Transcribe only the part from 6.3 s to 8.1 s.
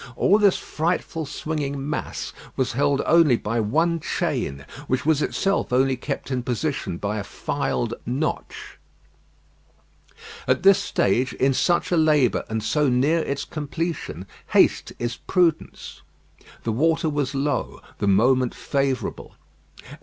in position by a filed